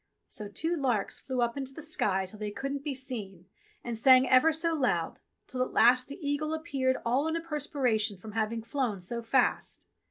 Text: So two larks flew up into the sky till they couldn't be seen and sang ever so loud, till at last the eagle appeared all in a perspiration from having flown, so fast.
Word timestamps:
So 0.27 0.47
two 0.47 0.75
larks 0.75 1.19
flew 1.19 1.41
up 1.43 1.55
into 1.55 1.75
the 1.75 1.81
sky 1.83 2.25
till 2.25 2.39
they 2.39 2.49
couldn't 2.49 2.83
be 2.83 2.95
seen 2.95 3.45
and 3.83 3.95
sang 3.95 4.27
ever 4.27 4.51
so 4.51 4.73
loud, 4.73 5.19
till 5.45 5.61
at 5.61 5.73
last 5.73 6.07
the 6.07 6.17
eagle 6.27 6.55
appeared 6.55 6.97
all 7.05 7.27
in 7.27 7.35
a 7.35 7.39
perspiration 7.39 8.17
from 8.17 8.31
having 8.31 8.63
flown, 8.63 8.99
so 9.01 9.21
fast. 9.21 9.85